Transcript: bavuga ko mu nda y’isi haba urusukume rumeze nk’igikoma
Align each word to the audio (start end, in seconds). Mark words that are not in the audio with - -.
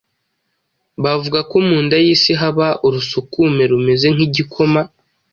bavuga 1.03 1.39
ko 1.49 1.55
mu 1.67 1.77
nda 1.85 1.97
y’isi 2.05 2.31
haba 2.41 2.67
urusukume 2.87 3.63
rumeze 3.71 4.07
nk’igikoma 4.15 4.81